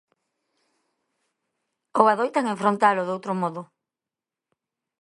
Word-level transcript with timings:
Ou 1.99 2.05
adoitan 2.13 2.45
enfrontalo 2.53 3.01
doutro 3.07 3.31
modo? 3.41 3.61